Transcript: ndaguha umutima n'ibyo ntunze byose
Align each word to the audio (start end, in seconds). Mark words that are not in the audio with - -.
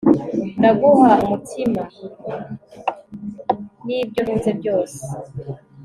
ndaguha 0.59 1.09
umutima 1.23 1.81
n'ibyo 3.85 4.19
ntunze 4.23 4.49
byose 4.59 5.01